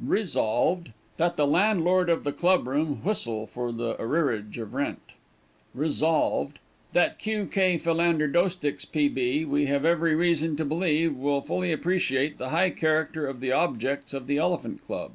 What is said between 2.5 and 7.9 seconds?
room whistle for the arrearage of rent. Resolved, That Q.K.